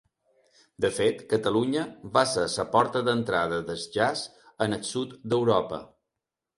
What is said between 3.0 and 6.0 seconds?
d'entrada del jazz al sud d'Europa.